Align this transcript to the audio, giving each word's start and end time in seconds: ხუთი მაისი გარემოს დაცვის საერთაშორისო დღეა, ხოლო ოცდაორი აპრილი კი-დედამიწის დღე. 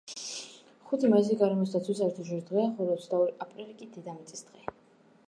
ხუთი 0.85 1.11
მაისი 1.11 1.37
გარემოს 1.41 1.75
დაცვის 1.75 2.01
საერთაშორისო 2.01 2.47
დღეა, 2.49 2.65
ხოლო 2.79 2.97
ოცდაორი 3.01 3.37
აპრილი 3.47 3.79
კი-დედამიწის 3.83 4.47
დღე. 4.49 4.67